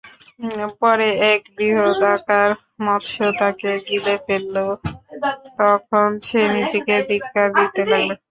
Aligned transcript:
পরে 0.81 1.07
এক 1.31 1.41
বৃহদাকার 1.57 2.49
মৎস্য 2.85 3.17
তাকে 3.39 3.71
গিলে 3.87 4.15
ফেলল, 4.25 4.55
তখন 5.59 6.07
সে 6.27 6.41
নিজেকে 6.55 6.95
ধিক্কার 7.09 7.47
দিতে 7.57 7.81
লাগল। 7.91 8.09